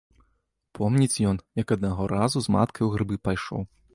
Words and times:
Помніць 0.79 1.21
ён, 1.33 1.41
як 1.61 1.75
аднаго 1.77 2.09
разу 2.15 2.37
з 2.45 2.57
маткай 2.57 2.83
у 2.89 2.91
грыбы 2.97 3.15
пайшоў. 3.29 3.61